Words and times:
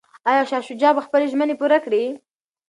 ایا 0.29 0.43
شاه 0.49 0.63
شجاع 0.67 0.91
به 0.95 1.01
خپلي 1.05 1.25
ژمني 1.31 1.55
پوره 1.59 1.79
کړي؟ 1.85 2.03